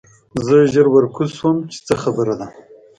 [0.45, 2.47] زه ژر ورکوز شوم چې څه خبره ده